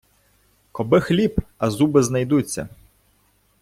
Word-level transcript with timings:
Коби 0.71 1.01
хліб, 1.01 1.41
а 1.57 1.69
зуби 1.69 2.03
знайдуться. 2.03 2.67